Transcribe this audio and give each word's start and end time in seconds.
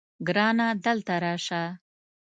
ګرانه 0.27 0.67
دلته 0.85 1.15
راشه 1.23 1.63